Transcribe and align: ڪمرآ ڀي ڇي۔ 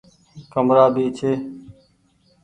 ڪمرآ 0.53 0.85
ڀي 0.95 1.05
ڇي۔ 1.17 1.31